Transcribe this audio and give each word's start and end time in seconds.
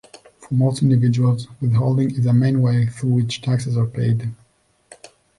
For 0.39 0.55
most 0.55 0.81
individuals, 0.81 1.47
withholding 1.61 2.09
is 2.09 2.23
the 2.23 2.33
main 2.33 2.59
way 2.63 2.87
through 2.87 3.11
which 3.13 3.43
taxes 3.43 3.77
are 3.77 3.85
paid. 3.85 4.33